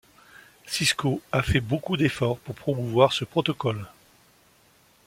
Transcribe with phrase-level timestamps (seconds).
[0.65, 3.85] Cisco a fait beaucoup d'efforts pour promouvoir ce protocole.